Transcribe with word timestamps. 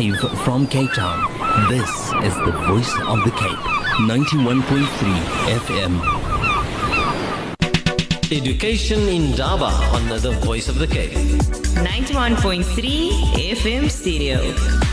Live 0.00 0.32
from 0.44 0.66
Cape 0.66 0.90
Town, 0.94 1.20
this 1.68 1.90
is 2.24 2.34
the 2.46 2.52
voice 2.66 2.90
of 3.06 3.22
the 3.22 3.30
Cape. 3.32 3.58
91.3 4.08 4.86
FM. 5.60 6.00
Education 8.32 9.00
Indaba 9.00 9.66
on 9.92 10.08
the 10.08 10.30
Voice 10.40 10.70
of 10.70 10.78
the 10.78 10.86
Cape. 10.86 11.12
91.3 11.84 13.10
FM 13.52 13.90
stereo. 13.90 14.89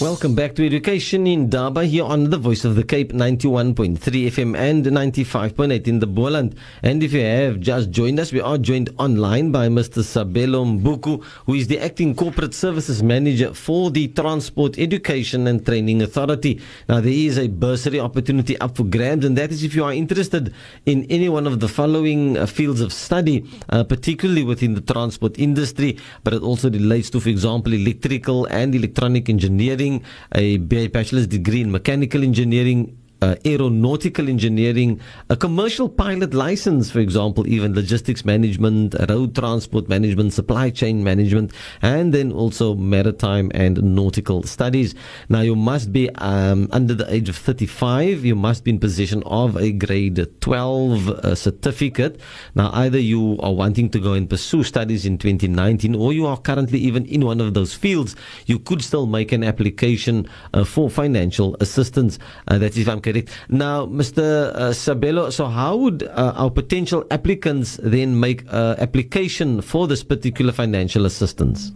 Welcome 0.00 0.34
back 0.34 0.54
to 0.54 0.64
Education 0.64 1.26
Indaba 1.26 1.84
here 1.84 2.04
on 2.04 2.30
the 2.30 2.38
Voice 2.38 2.64
of 2.64 2.74
the 2.74 2.82
Cape 2.82 3.12
91.3 3.12 3.98
FM 3.98 4.56
and 4.56 4.86
95.8 4.86 5.86
in 5.86 5.98
the 5.98 6.06
Boland. 6.06 6.54
And 6.82 7.02
if 7.02 7.12
you 7.12 7.20
have 7.20 7.60
just 7.60 7.90
joined 7.90 8.18
us, 8.18 8.32
we 8.32 8.40
are 8.40 8.56
joined 8.56 8.88
online 8.96 9.52
by 9.52 9.68
Mr. 9.68 10.02
Sabelo 10.02 10.64
Mbuku, 10.64 11.22
who 11.44 11.52
is 11.52 11.66
the 11.66 11.78
Acting 11.78 12.14
Corporate 12.14 12.54
Services 12.54 13.02
Manager 13.02 13.52
for 13.52 13.90
the 13.90 14.08
Transport 14.08 14.78
Education 14.78 15.46
and 15.46 15.66
Training 15.66 16.00
Authority. 16.00 16.62
Now, 16.88 17.02
there 17.02 17.12
is 17.12 17.38
a 17.38 17.48
bursary 17.48 18.00
opportunity 18.00 18.56
up 18.58 18.78
for 18.78 18.84
grabs, 18.84 19.26
and 19.26 19.36
that 19.36 19.52
is 19.52 19.62
if 19.64 19.74
you 19.74 19.84
are 19.84 19.92
interested 19.92 20.54
in 20.86 21.04
any 21.10 21.28
one 21.28 21.46
of 21.46 21.60
the 21.60 21.68
following 21.68 22.38
uh, 22.38 22.46
fields 22.46 22.80
of 22.80 22.94
study, 22.94 23.44
uh, 23.68 23.84
particularly 23.84 24.44
within 24.44 24.72
the 24.72 24.80
transport 24.80 25.38
industry, 25.38 25.98
but 26.24 26.32
it 26.32 26.40
also 26.40 26.70
relates 26.70 27.10
to, 27.10 27.20
for 27.20 27.28
example, 27.28 27.74
electrical 27.74 28.46
and 28.46 28.74
electronic 28.74 29.28
engineering 29.28 29.89
a 30.34 30.58
bachelor's 30.58 31.26
degree 31.26 31.62
in 31.62 31.70
mechanical 31.70 32.22
engineering, 32.22 32.96
uh, 33.22 33.36
aeronautical 33.44 34.28
engineering, 34.28 35.00
a 35.28 35.36
commercial 35.36 35.88
pilot 35.88 36.34
license, 36.34 36.90
for 36.90 37.00
example, 37.00 37.46
even 37.46 37.74
logistics 37.74 38.24
management, 38.24 38.94
road 39.08 39.34
transport 39.34 39.88
management, 39.88 40.32
supply 40.32 40.70
chain 40.70 41.04
management, 41.04 41.52
and 41.82 42.12
then 42.12 42.32
also 42.32 42.74
maritime 42.74 43.50
and 43.54 43.82
nautical 43.82 44.42
studies. 44.42 44.94
Now, 45.28 45.40
you 45.40 45.56
must 45.56 45.92
be 45.92 46.10
um, 46.16 46.68
under 46.72 46.94
the 46.94 47.12
age 47.12 47.28
of 47.28 47.36
35. 47.36 48.24
You 48.24 48.34
must 48.34 48.64
be 48.64 48.72
in 48.72 48.78
possession 48.78 49.22
of 49.24 49.56
a 49.56 49.72
grade 49.72 50.26
12 50.40 51.08
uh, 51.08 51.34
certificate. 51.34 52.20
Now, 52.54 52.70
either 52.72 52.98
you 52.98 53.38
are 53.40 53.52
wanting 53.52 53.90
to 53.90 54.00
go 54.00 54.14
and 54.14 54.28
pursue 54.28 54.64
studies 54.64 55.06
in 55.06 55.18
2019 55.18 55.94
or 55.94 56.12
you 56.12 56.26
are 56.26 56.38
currently 56.38 56.78
even 56.78 57.06
in 57.06 57.24
one 57.24 57.40
of 57.40 57.54
those 57.54 57.74
fields, 57.74 58.16
you 58.46 58.58
could 58.58 58.82
still 58.82 59.06
make 59.06 59.32
an 59.32 59.44
application 59.44 60.28
uh, 60.54 60.64
for 60.64 60.90
financial 60.90 61.56
assistance. 61.60 62.18
Uh, 62.48 62.58
that 62.58 62.72
is 62.72 62.78
if 62.80 62.88
I'm 62.88 63.00
Now, 63.48 63.86
Mr. 63.86 64.54
Uh, 64.54 64.70
Sabelo, 64.70 65.32
so 65.32 65.46
how 65.46 65.76
would 65.76 66.02
uh, 66.02 66.32
our 66.36 66.50
potential 66.50 67.04
applicants 67.10 67.78
then 67.82 68.18
make 68.18 68.44
uh, 68.52 68.76
application 68.78 69.60
for 69.60 69.86
this 69.86 70.02
particular 70.02 70.52
financial 70.52 71.06
assistance? 71.06 71.72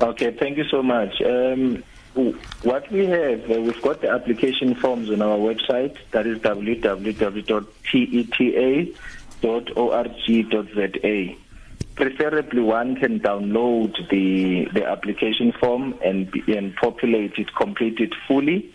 Okay, 0.00 0.30
thank 0.32 0.58
you 0.58 0.64
so 0.64 0.82
much. 0.82 1.22
Um, 1.22 1.82
what 2.62 2.90
we 2.90 3.06
have, 3.06 3.50
uh, 3.50 3.60
we've 3.60 3.80
got 3.82 4.00
the 4.00 4.10
application 4.10 4.74
forms 4.74 5.10
on 5.10 5.20
our 5.22 5.36
website. 5.36 5.96
That 6.12 6.26
is 6.26 6.38
www.teta.org.za. 6.38 7.66
Preferably, 11.94 12.60
one 12.60 12.96
can 12.96 13.20
download 13.20 14.08
the 14.10 14.66
the 14.74 14.86
application 14.86 15.52
form 15.52 15.94
and 16.04 16.30
and 16.46 16.74
populate 16.76 17.38
it, 17.38 17.54
complete 17.54 18.00
it 18.00 18.14
fully, 18.28 18.70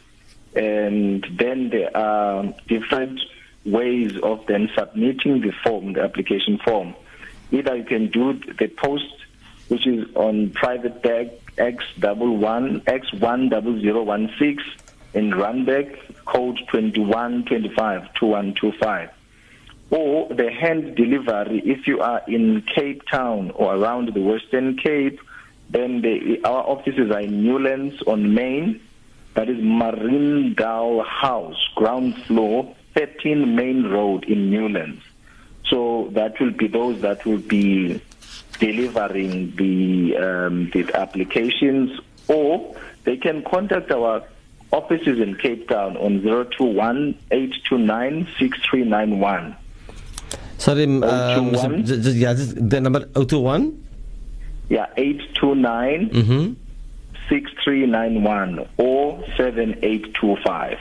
and 0.55 1.25
then 1.38 1.69
there 1.69 1.95
are 1.95 2.53
different 2.67 3.19
ways 3.66 4.17
of 4.17 4.45
then 4.47 4.69
submitting 4.75 5.41
the 5.41 5.52
form, 5.63 5.94
the 5.94 6.02
application 6.02 6.57
form. 6.57 6.95
Either 7.52 7.75
you 7.75 7.83
can 7.83 8.09
do 8.09 8.33
the 8.59 8.67
post, 8.67 9.13
which 9.67 9.85
is 9.88 10.07
on 10.16 10.49
private 10.52 11.02
bag 11.02 11.31
X 11.57 11.83
double 11.99 12.38
one 12.38 12.81
X 12.88 13.11
one 13.13 13.49
double 13.49 13.79
zero 13.79 14.03
one 14.03 14.34
six 14.39 14.63
in 15.13 15.31
Randburg, 15.31 15.97
code 16.25 16.59
twenty 16.69 17.01
one 17.01 17.45
twenty 17.45 17.69
five 17.75 18.13
two 18.13 18.28
one 18.28 18.53
two 18.53 18.72
five. 18.73 19.09
Or 19.89 20.29
the 20.29 20.50
hand 20.50 20.95
delivery 20.95 21.62
if 21.66 21.85
you 21.85 22.00
are 22.00 22.22
in 22.28 22.62
Cape 22.73 23.03
Town 23.12 23.51
or 23.51 23.75
around 23.75 24.13
the 24.13 24.22
Western 24.22 24.78
Cape, 24.78 25.19
then 25.69 26.01
the, 26.01 26.39
our 26.45 26.63
offices 26.63 27.12
are 27.12 27.19
in 27.19 27.44
Newlands 27.44 28.01
on 28.07 28.33
Main. 28.33 28.81
That 29.34 29.50
is 29.50 29.58
Marine 29.62 30.53
Dow 30.56 31.03
House, 31.08 31.58
ground 31.75 32.16
floor, 32.25 32.75
13 32.96 33.56
Main 33.56 33.84
Road 33.90 34.25
in 34.25 34.50
Newlands. 34.50 35.02
So 35.69 36.09
that 36.12 36.40
will 36.40 36.52
be 36.52 36.68
those 36.68 37.02
that 37.02 37.25
will 37.25 37.38
be 37.38 38.02
delivering 38.59 39.56
the 39.56 40.18
um, 40.18 40.69
the 40.72 40.92
applications, 40.94 42.00
or 42.28 42.75
they 43.06 43.16
can 43.18 43.44
contact 43.44 43.90
our 43.92 44.24
offices 44.72 45.19
in 45.19 45.36
Cape 45.36 45.68
Town 45.69 45.96
on 45.98 46.22
021 46.22 47.18
829 47.31 48.28
6391. 48.38 49.56
Sorry, 50.58 50.84
um, 50.84 51.03
um, 51.03 51.84
just, 51.84 52.16
yeah, 52.16 52.34
the 52.34 52.80
number 52.81 53.06
021? 53.16 53.88
Yeah, 54.69 54.86
829 54.96 56.09
Mm-hmm. 56.09 56.53
6391 57.31 58.68
or 58.78 59.24
7825. 59.38 60.78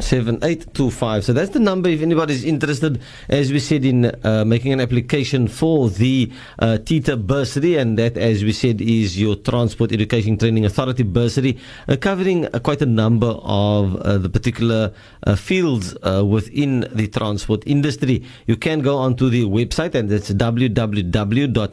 7825. 0.00 1.24
So 1.24 1.32
that's 1.32 1.50
the 1.50 1.60
number 1.60 1.88
if 1.88 2.02
anybody's 2.02 2.44
interested, 2.44 3.00
as 3.28 3.52
we 3.52 3.60
said, 3.60 3.84
in 3.84 4.06
uh, 4.24 4.44
making 4.44 4.72
an 4.72 4.80
application 4.80 5.48
for 5.48 5.88
the 5.88 6.32
uh, 6.58 6.78
TETA 6.78 7.16
bursary, 7.16 7.76
and 7.76 7.98
that, 7.98 8.16
as 8.16 8.42
we 8.42 8.52
said, 8.52 8.80
is 8.80 9.20
your 9.20 9.36
Transport 9.36 9.92
Education 9.92 10.36
Training 10.36 10.64
Authority 10.64 11.04
bursary, 11.04 11.58
uh, 11.88 11.96
covering 11.96 12.46
uh, 12.46 12.58
quite 12.58 12.82
a 12.82 12.86
number 12.86 13.38
of 13.42 13.96
uh, 13.96 14.18
the 14.18 14.28
particular 14.28 14.92
uh, 15.24 15.36
fields 15.36 15.94
within 16.24 16.86
the 16.92 17.06
transport 17.08 17.62
industry. 17.66 18.24
You 18.46 18.56
can 18.56 18.80
go 18.80 18.96
onto 18.98 19.28
the 19.30 19.44
website, 19.44 19.94
and 19.94 20.08
that's 20.08 20.30
www.teta, 20.30 21.72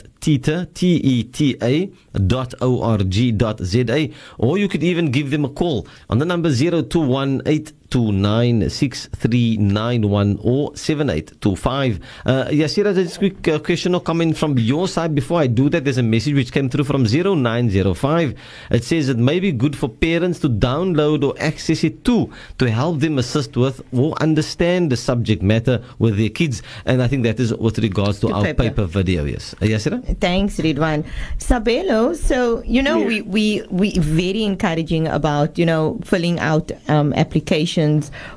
T-E-T-A, 0.74 1.92
dot 2.28 2.54
O-R-G 2.62 3.32
dot 3.32 3.60
Z-A, 3.62 4.12
or 4.38 4.58
you 4.58 4.68
could 4.68 4.84
even 4.84 5.12
give 5.12 5.32
them 5.32 5.46
a 5.46 5.50
call 5.50 5.88
on 6.10 6.20
the 6.20 6.26
number 6.26 6.52
0218 6.52 7.81
296391 7.92 10.40
or 10.42 10.76
7825. 10.76 12.00
Uh, 12.26 12.46
Yasira, 12.46 12.94
just 12.96 13.18
a 13.18 13.20
quick 13.20 13.48
uh, 13.48 13.60
question 13.60 13.94
or 13.96 14.02
comment 14.02 14.38
from 14.38 14.58
your 14.58 14.88
side. 14.88 15.14
Before 15.14 15.40
I 15.42 15.48
do 15.48 15.70
that, 15.70 15.84
there's 15.84 15.98
a 15.98 16.04
message 16.04 16.34
which 16.36 16.52
came 16.52 16.70
through 16.70 16.86
from 16.86 17.04
0905. 17.06 18.34
It 18.72 18.84
says 18.84 19.10
it 19.10 19.18
may 19.18 19.40
be 19.40 19.52
good 19.52 19.76
for 19.76 19.90
parents 19.90 20.40
to 20.40 20.50
download 20.50 21.24
or 21.24 21.36
access 21.40 21.84
it 21.84 22.04
too 22.06 22.32
to 22.60 22.70
help 22.72 23.00
them 23.02 23.18
assist 23.18 23.58
with 23.58 23.82
or 23.94 24.14
understand 24.22 24.92
the 24.92 24.98
subject 24.98 25.42
matter 25.44 25.84
with 26.00 26.18
their 26.18 26.30
kids. 26.30 26.62
And 26.86 27.02
I 27.04 27.08
think 27.08 27.24
that 27.24 27.40
is 27.40 27.54
with 27.54 27.78
regards 27.80 28.20
to 28.22 28.28
The 28.28 28.34
our 28.34 28.44
paper. 28.44 28.64
paper, 28.64 28.86
video. 28.86 29.26
Yes. 29.26 29.54
Uh, 29.62 29.66
Yasira? 29.66 30.02
Thanks, 30.20 30.58
Ridwan. 30.58 31.04
Sabelo, 31.40 32.16
so, 32.16 32.64
you 32.64 32.82
know, 32.82 33.00
Yes. 33.00 33.08
we, 33.08 33.22
we, 33.24 33.64
we 33.70 33.98
very 34.00 34.44
encouraging 34.44 35.08
about, 35.08 35.58
you 35.58 35.66
know, 35.66 36.00
filling 36.04 36.40
out 36.40 36.72
um, 36.88 37.12
applications 37.14 37.81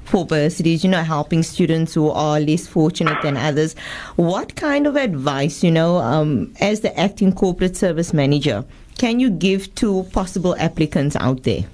for 0.04 0.26
bursaries, 0.26 0.84
you 0.84 0.90
know, 0.90 1.02
helping 1.02 1.42
students 1.42 1.94
who 1.94 2.10
are 2.10 2.40
less 2.40 2.66
fortunate 2.66 3.20
than 3.22 3.36
others. 3.36 3.74
What 4.16 4.56
kind 4.56 4.86
of 4.86 4.96
advice, 4.96 5.62
you 5.62 5.70
know, 5.70 5.96
um, 5.98 6.54
as 6.60 6.80
the 6.80 6.98
acting 6.98 7.32
corporate 7.32 7.76
service 7.76 8.12
manager, 8.12 8.64
can 8.98 9.20
you 9.20 9.30
give 9.30 9.74
to 9.76 10.04
possible 10.12 10.56
applicants 10.56 11.16
out 11.16 11.42
there? 11.42 11.64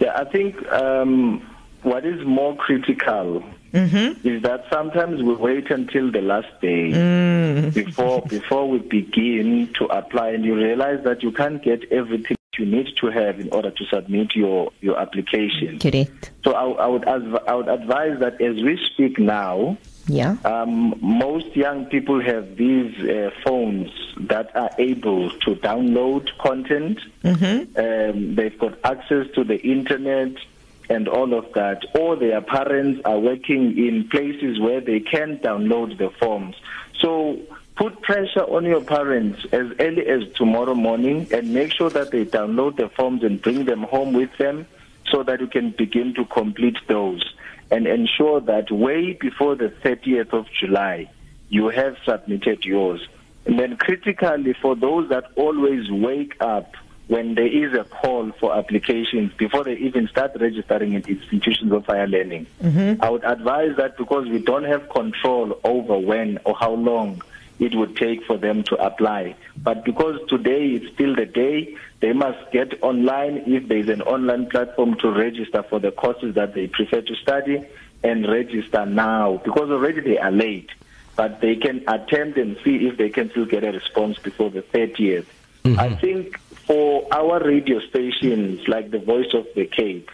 Yeah, 0.00 0.16
I 0.16 0.24
think 0.24 0.66
um, 0.72 1.46
what 1.82 2.06
is 2.06 2.24
more 2.24 2.56
critical 2.56 3.42
is 3.72 4.42
that 4.42 4.64
sometimes 4.72 5.22
we 5.22 5.34
wait 5.34 5.70
until 5.70 6.10
the 6.10 6.20
last 6.20 6.48
day 6.60 6.90
before 7.70 8.22
before 8.22 8.68
we 8.68 8.78
begin 8.78 9.72
to 9.74 9.84
apply, 9.86 10.30
and 10.30 10.44
you 10.44 10.56
realize 10.56 11.04
that 11.04 11.22
you 11.22 11.30
can't 11.30 11.62
get 11.62 11.84
everything 11.92 12.36
you 12.58 12.66
need 12.66 12.88
to 12.96 13.06
have 13.08 13.38
in 13.38 13.48
order 13.50 13.70
to 13.70 13.84
submit 13.86 14.34
your 14.34 14.72
your 14.80 14.98
application. 14.98 15.78
Correct. 15.78 16.30
So 16.44 16.52
I, 16.52 16.84
I 16.84 16.86
would 16.86 17.06
adv- 17.06 17.42
I 17.46 17.54
would 17.54 17.68
advise 17.68 18.18
that 18.20 18.40
as 18.40 18.56
we 18.56 18.78
speak 18.92 19.18
now, 19.18 19.78
Yeah. 20.08 20.36
um, 20.44 20.94
most 21.00 21.54
young 21.56 21.86
people 21.86 22.20
have 22.20 22.56
these 22.56 22.92
uh, 23.04 23.30
phones 23.44 23.90
that 24.18 24.54
are 24.56 24.70
able 24.78 25.30
to 25.30 25.54
download 25.56 26.28
content. 26.38 26.98
Um, 27.24 28.34
they've 28.34 28.58
got 28.58 28.78
access 28.84 29.26
to 29.36 29.44
the 29.44 29.58
internet 29.62 30.32
and 30.88 31.06
all 31.06 31.34
of 31.34 31.46
that. 31.54 31.84
Or 31.96 32.16
their 32.16 32.40
parents 32.40 33.00
are 33.04 33.18
working 33.20 33.78
in 33.78 34.08
places 34.08 34.58
where 34.58 34.80
they 34.80 34.98
can 34.98 35.38
download 35.38 35.98
the 35.98 36.10
forms. 36.18 36.56
So 37.00 37.38
put 37.80 38.02
pressure 38.02 38.42
on 38.42 38.66
your 38.66 38.82
parents 38.82 39.42
as 39.52 39.66
early 39.80 40.06
as 40.06 40.30
tomorrow 40.34 40.74
morning 40.74 41.26
and 41.32 41.54
make 41.54 41.72
sure 41.72 41.88
that 41.88 42.10
they 42.10 42.26
download 42.26 42.76
the 42.76 42.90
forms 42.90 43.24
and 43.24 43.40
bring 43.40 43.64
them 43.64 43.84
home 43.84 44.12
with 44.12 44.28
them 44.36 44.66
so 45.10 45.22
that 45.22 45.40
you 45.40 45.46
can 45.46 45.70
begin 45.70 46.12
to 46.12 46.26
complete 46.26 46.76
those 46.88 47.24
and 47.70 47.86
ensure 47.86 48.38
that 48.38 48.70
way 48.70 49.14
before 49.14 49.56
the 49.56 49.70
30th 49.82 50.34
of 50.34 50.46
July, 50.60 51.10
you 51.48 51.68
have 51.68 51.96
submitted 52.04 52.66
yours. 52.66 53.00
And 53.46 53.58
then 53.58 53.78
critically, 53.78 54.54
for 54.60 54.76
those 54.76 55.08
that 55.08 55.24
always 55.36 55.90
wake 55.90 56.36
up 56.40 56.74
when 57.06 57.34
there 57.34 57.46
is 57.46 57.72
a 57.72 57.84
call 57.84 58.30
for 58.32 58.54
applications 58.54 59.32
before 59.38 59.64
they 59.64 59.76
even 59.76 60.06
start 60.08 60.32
registering 60.38 60.92
in 60.92 61.02
institutions 61.08 61.72
of 61.72 61.86
higher 61.86 62.06
learning. 62.06 62.46
Mm-hmm. 62.62 63.02
I 63.02 63.08
would 63.08 63.24
advise 63.24 63.74
that 63.78 63.96
because 63.96 64.28
we 64.28 64.38
don't 64.38 64.64
have 64.64 64.88
control 64.90 65.58
over 65.64 65.98
when 65.98 66.38
or 66.44 66.54
how 66.54 66.74
long 66.74 67.22
it 67.60 67.74
would 67.74 67.94
take 67.94 68.24
for 68.24 68.38
them 68.38 68.62
to 68.64 68.74
apply. 68.76 69.36
But 69.56 69.84
because 69.84 70.18
today 70.28 70.70
is 70.70 70.92
still 70.94 71.14
the 71.14 71.26
day, 71.26 71.76
they 72.00 72.14
must 72.14 72.50
get 72.50 72.82
online 72.82 73.44
if 73.46 73.68
there 73.68 73.78
is 73.78 73.90
an 73.90 74.02
online 74.02 74.48
platform 74.48 74.96
to 75.00 75.10
register 75.10 75.62
for 75.62 75.78
the 75.78 75.92
courses 75.92 76.34
that 76.34 76.54
they 76.54 76.66
prefer 76.66 77.02
to 77.02 77.14
study 77.16 77.64
and 78.02 78.26
register 78.26 78.86
now 78.86 79.42
because 79.44 79.70
already 79.70 80.00
they 80.00 80.18
are 80.18 80.32
late. 80.32 80.70
But 81.16 81.42
they 81.42 81.56
can 81.56 81.84
attempt 81.86 82.38
and 82.38 82.56
see 82.64 82.86
if 82.86 82.96
they 82.96 83.10
can 83.10 83.30
still 83.30 83.44
get 83.44 83.62
a 83.62 83.72
response 83.72 84.18
before 84.18 84.48
the 84.48 84.62
30th. 84.62 85.26
Mm-hmm. 85.64 85.78
I 85.78 85.94
think 85.96 86.38
for 86.66 87.06
our 87.12 87.44
radio 87.44 87.80
stations 87.80 88.66
like 88.66 88.90
the 88.90 89.00
Voice 89.00 89.34
of 89.34 89.46
the 89.54 89.66
Cape, 89.66 90.10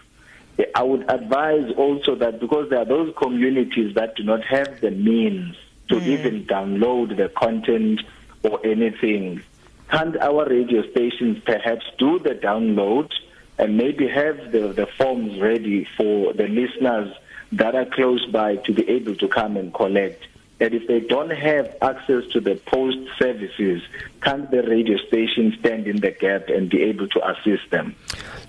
I 0.75 0.82
would 0.82 1.08
advise 1.08 1.70
also 1.76 2.16
that 2.16 2.40
because 2.40 2.70
there 2.70 2.81
are 2.81 2.84
those 2.84 3.14
communities 3.16 3.94
that 3.94 4.16
do 4.16 4.25
not 4.25 4.43
have 4.44 4.81
the 4.81 4.90
means 4.90 5.54
to 5.88 5.97
mm. 5.97 6.06
even 6.06 6.47
download 6.47 7.17
the 7.17 7.29
content 7.29 8.00
or 8.43 8.65
anything, 8.65 9.43
can't 9.91 10.17
our 10.19 10.49
radio 10.49 10.88
stations 10.91 11.38
perhaps 11.44 11.85
do 11.99 12.19
the 12.19 12.31
download 12.31 13.11
and 13.59 13.77
maybe 13.77 14.09
have 14.09 14.53
the, 14.53 14.73
the 14.73 14.87
forms 14.99 15.41
ready 15.41 15.87
for 15.97 16.33
the 16.33 16.49
listeners 16.49 17.15
that 17.53 17.75
are 17.75 17.87
close 17.87 18.25
by 18.27 18.56
to 18.56 18.73
be 18.73 18.88
able 18.88 19.15
to 19.17 19.29
come 19.29 19.56
and 19.56 19.73
collect? 19.73 20.27
That 20.58 20.73
if 20.73 20.87
they 20.88 21.00
don't 21.00 21.31
have 21.31 21.76
access 21.82 22.25
to 22.32 22.41
the 22.41 22.56
post 22.67 22.99
services, 23.19 23.82
can 24.23 24.49
the 24.50 24.62
radio 24.62 24.97
station 25.06 25.55
stand 25.61 25.87
in 25.87 26.00
the 26.00 26.11
gap 26.11 26.49
and 26.49 26.70
be 26.70 26.82
able 26.82 27.06
to 27.08 27.20
assist 27.29 27.70
them? 27.70 27.94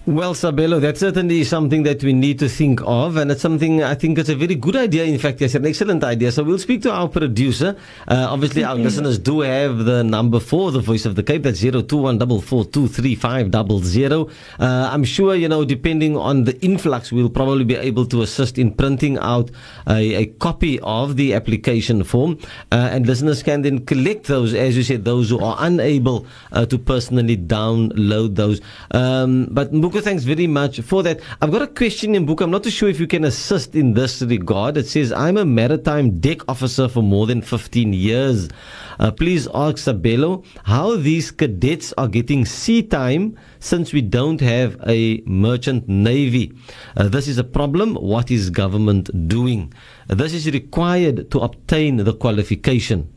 Well, 0.08 0.34
Sabelo, 0.34 0.80
that 0.80 0.98
certainly 0.98 1.42
is 1.42 1.50
something 1.50 1.84
that 1.84 2.02
we 2.02 2.14
need 2.14 2.40
to 2.40 2.48
think 2.48 2.80
of, 2.86 3.18
and 3.18 3.30
it's 3.30 3.42
something 3.42 3.84
I 3.84 3.94
think 3.94 4.18
it's 4.18 4.30
a 4.30 4.36
very 4.36 4.56
good 4.56 4.78
idea. 4.78 5.04
In 5.04 5.20
fact, 5.20 5.42
it's 5.42 5.54
an 5.54 5.66
excellent 5.66 6.02
idea. 6.02 6.32
So 6.32 6.46
we'll 6.46 6.60
speak 6.60 6.82
to 6.84 6.92
our 6.94 7.10
producer. 7.10 7.76
Uh, 8.08 8.28
obviously, 8.30 8.64
our 8.64 8.76
mm-hmm. 8.76 8.84
listeners 8.84 9.20
do 9.20 9.42
have 9.42 9.84
the 9.84 10.06
number 10.06 10.40
for 10.40 10.72
the 10.72 10.80
Voice 10.80 11.06
of 11.06 11.16
the 11.16 11.24
Cape. 11.24 11.44
That's 11.44 11.60
zero 11.60 11.82
two 11.82 11.98
one 11.98 12.18
double 12.18 12.40
four 12.40 12.64
two 12.64 12.88
three 12.88 13.16
five 13.16 13.52
double 13.52 13.80
zero. 13.80 14.30
Uh, 14.58 14.90
I'm 14.94 15.04
sure 15.04 15.36
you 15.36 15.50
know, 15.50 15.66
depending 15.66 16.16
on 16.16 16.46
the 16.46 16.58
influx, 16.64 17.12
we'll 17.12 17.30
probably 17.30 17.66
be 17.66 17.76
able 17.76 18.06
to 18.06 18.22
assist 18.22 18.58
in 18.58 18.74
printing 18.74 19.18
out 19.18 19.52
a, 19.90 20.16
a 20.16 20.26
copy 20.28 20.80
of 20.80 21.18
the 21.18 21.34
application 21.34 21.97
form, 22.04 22.38
uh, 22.72 22.90
and 22.92 23.08
listeners 23.08 23.44
can 23.44 23.62
then 23.62 23.86
collect 23.86 24.26
those, 24.26 24.54
as 24.54 24.76
you 24.78 24.84
said, 24.84 25.06
those 25.06 25.30
who 25.30 25.40
are 25.40 25.56
unable 25.60 26.26
uh, 26.52 26.66
to 26.66 26.78
personally 26.78 27.38
download 27.38 28.36
those. 28.36 28.62
Um, 28.92 29.48
but 29.52 29.72
Mbuku 29.72 30.02
thanks 30.02 30.24
very 30.24 30.48
much 30.48 30.82
for 30.82 31.04
that. 31.04 31.20
I've 31.42 31.52
got 31.52 31.62
a 31.62 31.68
question 31.68 32.16
in 32.16 32.26
book. 32.26 32.42
I'm 32.42 32.52
not 32.52 32.64
too 32.64 32.70
sure 32.70 32.90
if 32.90 33.00
you 33.00 33.08
can 33.08 33.24
assist 33.24 33.76
in 33.76 33.94
this 33.94 34.22
regard. 34.22 34.78
It 34.78 34.88
says, 34.88 35.12
I'm 35.12 35.38
a 35.38 35.46
maritime 35.46 36.20
deck 36.20 36.48
officer 36.50 36.88
for 36.88 37.02
more 37.02 37.28
than 37.28 37.42
15 37.42 37.94
years. 37.94 38.50
Uh, 39.00 39.12
please 39.12 39.48
ask 39.54 39.78
Sabelo 39.78 40.44
how 40.64 40.96
these 40.96 41.30
cadets 41.32 41.94
are 41.98 42.08
getting 42.08 42.46
sea 42.46 42.82
time 42.82 43.38
since 43.60 43.94
we 43.94 44.02
don't 44.02 44.42
have 44.42 44.78
a 44.88 45.22
merchant 45.26 45.88
navy. 45.88 46.52
Uh, 46.96 47.08
this 47.08 47.28
is 47.28 47.38
a 47.38 47.44
problem. 47.44 47.96
What 47.96 48.32
is 48.32 48.50
government 48.50 49.28
doing? 49.28 49.74
This 50.08 50.34
is 50.34 50.50
required 50.52 51.30
to 51.32 51.40
obtain 51.40 51.98
the 51.98 52.14
qualification. 52.14 53.12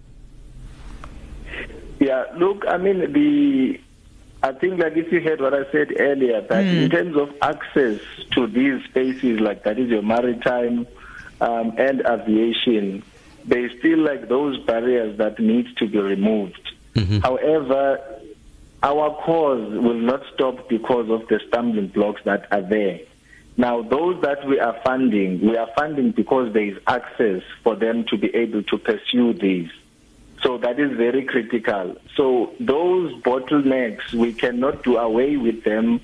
Yeah, 2.01 2.25
look, 2.37 2.65
I 2.67 2.79
mean, 2.79 3.13
the 3.13 3.81
I 4.43 4.53
think 4.53 4.81
like 4.81 4.97
if 4.97 5.13
you 5.13 5.21
heard 5.21 5.41
what 5.41 5.53
I 5.53 5.71
said 5.71 5.93
earlier, 6.01 6.41
that 6.41 6.65
mm. 6.65 6.85
in 6.85 6.91
terms 6.91 7.17
of 7.17 7.31
access 7.43 8.01
to 8.33 8.47
these 8.47 8.83
spaces, 8.85 9.39
like 9.39 9.65
that 9.65 9.79
is 9.79 9.91
your 9.91 10.03
maritime 10.03 10.87
um, 11.41 11.75
and 11.77 12.01
aviation, 12.07 13.03
there's 13.45 13.71
still 13.79 13.99
like 13.99 14.29
those 14.29 14.59
barriers 14.65 15.19
that 15.19 15.39
need 15.39 15.67
to 15.77 15.87
be 15.87 15.99
removed. 15.99 16.73
Mm-hmm. 16.95 17.19
However, 17.19 18.01
our 18.83 19.15
cause 19.23 19.71
will 19.71 20.01
not 20.01 20.23
stop 20.35 20.69
because 20.69 21.11
of 21.11 21.29
the 21.29 21.39
stumbling 21.49 21.89
blocks 21.89 22.23
that 22.25 22.47
are 22.51 22.63
there. 22.63 23.01
Now, 23.61 23.83
those 23.83 24.23
that 24.23 24.47
we 24.47 24.59
are 24.59 24.75
funding, 24.83 25.43
we 25.43 25.55
are 25.55 25.69
funding 25.77 26.13
because 26.13 26.51
there 26.55 26.65
is 26.65 26.79
access 26.87 27.43
for 27.63 27.77
them 27.77 28.07
to 28.07 28.17
be 28.17 28.35
able 28.35 28.63
to 28.63 28.79
pursue 28.79 29.35
these. 29.35 29.69
So 30.43 30.57
that 30.57 30.81
is 30.81 30.97
very 30.97 31.25
critical. 31.25 31.97
So 32.17 32.55
those 32.59 33.13
bottlenecks, 33.21 34.15
we 34.15 34.33
cannot 34.33 34.83
do 34.83 34.97
away 34.97 35.37
with 35.37 35.63
them 35.63 36.01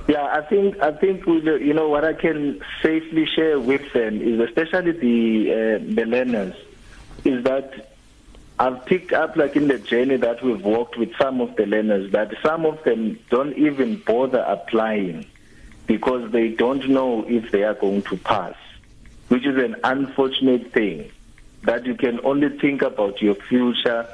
Yeah, 0.09 0.25
I 0.25 0.41
think 0.41 0.81
I 0.81 0.91
think 0.91 1.25
you 1.25 1.73
know 1.73 1.87
what 1.87 2.03
I 2.03 2.13
can 2.13 2.61
safely 2.81 3.25
share 3.25 3.57
with 3.57 3.93
them 3.93 4.21
is 4.21 4.39
especially 4.41 4.91
the 4.91 5.51
uh, 5.53 5.95
the 5.95 6.05
learners 6.05 6.55
is 7.23 7.43
that 7.45 7.93
I've 8.59 8.85
picked 8.85 9.13
up 9.13 9.37
like 9.37 9.55
in 9.55 9.69
the 9.69 9.79
journey 9.79 10.17
that 10.17 10.43
we've 10.43 10.61
walked 10.61 10.97
with 10.97 11.15
some 11.17 11.39
of 11.39 11.55
the 11.55 11.65
learners 11.65 12.11
that 12.11 12.33
some 12.43 12.65
of 12.65 12.83
them 12.83 13.17
don't 13.29 13.55
even 13.57 13.99
bother 13.99 14.39
applying 14.39 15.25
because 15.87 16.29
they 16.31 16.49
don't 16.49 16.89
know 16.89 17.23
if 17.27 17.51
they 17.51 17.63
are 17.63 17.75
going 17.75 18.01
to 18.03 18.17
pass, 18.17 18.55
which 19.29 19.45
is 19.45 19.55
an 19.57 19.77
unfortunate 19.85 20.73
thing 20.73 21.09
that 21.63 21.85
you 21.85 21.95
can 21.95 22.19
only 22.25 22.49
think 22.59 22.81
about 22.81 23.21
your 23.21 23.35
future 23.35 24.05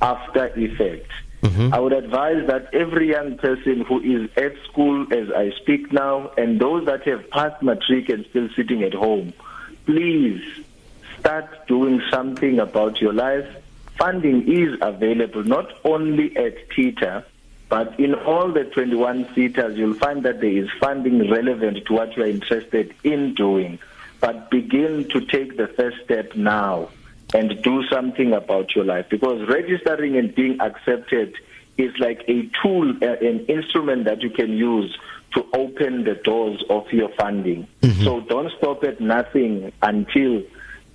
after 0.00 0.46
effect. 0.54 1.10
Mm-hmm. 1.42 1.72
I 1.72 1.78
would 1.78 1.92
advise 1.92 2.46
that 2.48 2.74
every 2.74 3.10
young 3.10 3.38
person 3.38 3.82
who 3.82 4.00
is 4.00 4.28
at 4.36 4.54
school 4.64 5.06
as 5.12 5.30
I 5.30 5.50
speak 5.60 5.92
now 5.92 6.32
and 6.36 6.60
those 6.60 6.86
that 6.86 7.04
have 7.04 7.30
passed 7.30 7.62
matric 7.62 8.08
and 8.08 8.26
still 8.30 8.48
sitting 8.56 8.82
at 8.82 8.92
home, 8.92 9.32
please 9.86 10.42
start 11.20 11.66
doing 11.68 12.02
something 12.10 12.58
about 12.58 13.00
your 13.00 13.12
life. 13.12 13.46
Funding 13.96 14.50
is 14.50 14.78
available 14.80 15.44
not 15.44 15.72
only 15.84 16.36
at 16.36 16.70
TETA, 16.70 17.24
but 17.68 17.98
in 18.00 18.14
all 18.14 18.50
the 18.50 18.64
21 18.64 19.26
SETAs, 19.26 19.76
you'll 19.76 19.94
find 19.94 20.24
that 20.24 20.40
there 20.40 20.50
is 20.50 20.68
funding 20.80 21.30
relevant 21.30 21.84
to 21.86 21.92
what 21.92 22.16
you 22.16 22.22
are 22.22 22.26
interested 22.26 22.94
in 23.04 23.34
doing. 23.34 23.78
But 24.20 24.50
begin 24.50 25.08
to 25.10 25.20
take 25.20 25.56
the 25.56 25.68
first 25.68 25.98
step 26.04 26.34
now 26.34 26.88
and 27.34 27.62
do 27.62 27.84
something 27.88 28.32
about 28.32 28.74
your 28.74 28.84
life 28.84 29.06
because 29.10 29.46
registering 29.48 30.16
and 30.16 30.34
being 30.34 30.60
accepted 30.60 31.34
is 31.76 31.96
like 31.98 32.24
a 32.28 32.48
tool, 32.62 32.90
an 33.02 33.46
instrument 33.46 34.04
that 34.04 34.22
you 34.22 34.30
can 34.30 34.52
use 34.52 34.96
to 35.34 35.44
open 35.52 36.04
the 36.04 36.14
doors 36.14 36.62
of 36.70 36.90
your 36.92 37.10
funding. 37.10 37.68
Mm-hmm. 37.82 38.02
So 38.02 38.20
don't 38.20 38.50
stop 38.56 38.82
at 38.84 39.00
nothing 39.00 39.72
until 39.82 40.42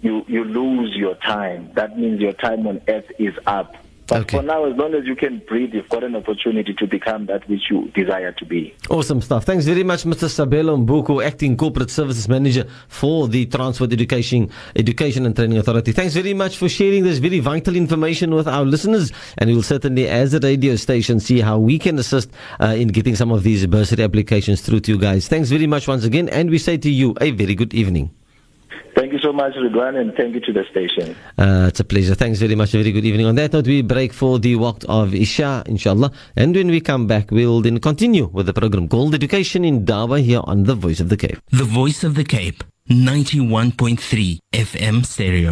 you, 0.01 0.25
you 0.27 0.43
lose 0.43 0.95
your 0.95 1.15
time. 1.15 1.71
That 1.75 1.97
means 1.97 2.19
your 2.19 2.33
time 2.33 2.67
on 2.67 2.81
earth 2.87 3.09
is 3.19 3.35
up. 3.45 3.75
But 4.13 4.21
Okay. 4.21 4.37
for 4.37 4.43
now, 4.43 4.63
as 4.65 4.77
long 4.77 4.93
as 4.93 5.05
you 5.07 5.15
can 5.15 5.41
breathe, 5.47 5.73
you've 5.73 5.89
got 5.89 6.03
an 6.03 6.15
opportunity 6.15 6.71
to 6.75 6.85
become 6.85 7.25
that 7.25 7.49
which 7.49 7.63
you 7.71 7.89
desire 7.95 8.31
to 8.33 8.45
be. 8.45 8.71
Awesome 8.91 9.21
stuff. 9.21 9.43
Thanks 9.43 9.65
very 9.65 9.83
much, 9.83 10.03
Mr. 10.03 10.27
Sabelo 10.29 10.77
Mbuku, 10.85 11.25
Acting 11.25 11.57
Corporate 11.57 11.89
Services 11.89 12.29
Manager 12.29 12.65
for 12.87 13.27
the 13.27 13.47
Transport 13.47 13.91
Education 13.91 14.49
Education 14.75 15.25
and 15.25 15.35
Training 15.35 15.57
Authority. 15.57 15.91
Thanks 15.93 16.13
very 16.13 16.35
much 16.35 16.57
for 16.57 16.69
sharing 16.69 17.03
this 17.03 17.17
very 17.17 17.39
vital 17.39 17.75
information 17.75 18.35
with 18.35 18.47
our 18.47 18.63
listeners. 18.65 19.11
And 19.39 19.49
we 19.49 19.55
will 19.55 19.63
certainly, 19.63 20.07
as 20.07 20.35
a 20.35 20.39
radio 20.39 20.75
station, 20.75 21.19
see 21.19 21.39
how 21.41 21.57
we 21.57 21.79
can 21.79 21.97
assist 21.97 22.29
uh, 22.61 22.67
in 22.67 22.89
getting 22.89 23.15
some 23.15 23.31
of 23.31 23.41
these 23.41 23.65
bursary 23.65 24.03
applications 24.03 24.61
through 24.61 24.81
to 24.81 24.91
you 24.91 24.99
guys. 24.99 25.27
Thanks 25.27 25.49
very 25.49 25.65
much 25.65 25.87
once 25.87 26.03
again. 26.03 26.29
And 26.29 26.51
we 26.51 26.59
say 26.59 26.77
to 26.77 26.89
you 26.91 27.15
a 27.19 27.31
very 27.31 27.55
good 27.55 27.73
evening. 27.73 28.11
Thank 29.23 29.35
you 29.35 29.39
so 29.39 29.45
much, 29.45 29.53
Ridwan, 29.55 29.95
and 30.01 30.13
thank 30.15 30.35
you 30.35 30.41
to 30.41 30.51
the 30.51 30.63
station. 30.69 31.15
Uh, 31.37 31.67
it's 31.69 31.79
a 31.79 31.85
pleasure. 31.85 32.13
Thanks 32.13 32.39
very 32.39 32.55
much. 32.55 32.73
A 32.73 32.77
very 32.77 32.91
good 32.91 33.05
evening. 33.05 33.25
On 33.25 33.35
that 33.35 33.53
note, 33.53 33.67
we 33.67 33.81
break 33.81 34.11
for 34.11 34.37
the 34.37 34.55
Waqt 34.55 34.83
of 34.89 35.15
Isha, 35.15 35.63
inshallah. 35.65 36.11
And 36.35 36.53
when 36.53 36.67
we 36.67 36.81
come 36.81 37.07
back, 37.07 37.31
we'll 37.31 37.61
then 37.61 37.79
continue 37.79 38.29
with 38.33 38.47
the 38.47 38.53
program 38.53 38.89
called 38.89 39.15
Education 39.15 39.63
Indaba 39.63 40.19
here 40.19 40.41
on 40.43 40.63
The 40.63 40.75
Voice 40.75 40.99
of 40.99 41.07
the 41.07 41.15
Cape. 41.15 41.39
The 41.51 41.63
Voice 41.63 42.03
of 42.03 42.15
the 42.15 42.25
Cape, 42.25 42.65
91.3 42.89 44.39
FM 44.51 45.05
stereo. 45.05 45.51